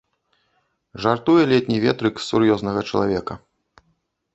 [1.05, 3.33] Жартуе летні ветрык з сур'ёзнага чалавека.